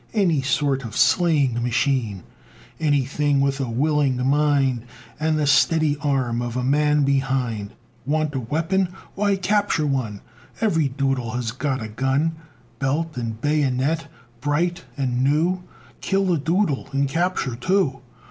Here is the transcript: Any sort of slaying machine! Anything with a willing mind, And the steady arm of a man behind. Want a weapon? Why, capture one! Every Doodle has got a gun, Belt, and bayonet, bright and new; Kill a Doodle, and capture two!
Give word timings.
Any 0.15 0.41
sort 0.41 0.83
of 0.83 0.97
slaying 0.97 1.61
machine! 1.61 2.23
Anything 2.79 3.39
with 3.39 3.59
a 3.59 3.69
willing 3.69 4.27
mind, 4.27 4.81
And 5.19 5.37
the 5.37 5.45
steady 5.45 5.95
arm 5.97 6.41
of 6.41 6.57
a 6.57 6.63
man 6.63 7.03
behind. 7.03 7.75
Want 8.03 8.33
a 8.33 8.39
weapon? 8.39 8.89
Why, 9.13 9.35
capture 9.35 9.85
one! 9.85 10.21
Every 10.59 10.87
Doodle 10.87 11.33
has 11.33 11.51
got 11.51 11.83
a 11.83 11.87
gun, 11.87 12.31
Belt, 12.79 13.15
and 13.15 13.39
bayonet, 13.41 14.07
bright 14.39 14.85
and 14.97 15.23
new; 15.23 15.61
Kill 16.01 16.33
a 16.33 16.39
Doodle, 16.39 16.89
and 16.91 17.07
capture 17.07 17.55
two! 17.55 17.99